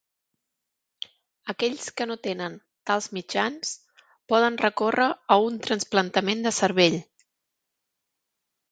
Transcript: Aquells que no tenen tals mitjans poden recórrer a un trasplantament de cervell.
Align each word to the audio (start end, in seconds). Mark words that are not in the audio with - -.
Aquells 1.53 1.89
que 1.99 2.07
no 2.13 2.17
tenen 2.29 2.55
tals 2.91 3.09
mitjans 3.19 3.75
poden 4.35 4.61
recórrer 4.65 5.07
a 5.37 5.41
un 5.51 5.63
trasplantament 5.69 6.45
de 6.49 6.59
cervell. 6.63 7.03